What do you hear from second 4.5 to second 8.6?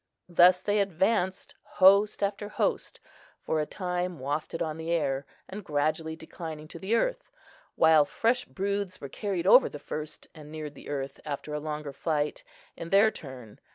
on the air, and gradually declining to the earth, while fresh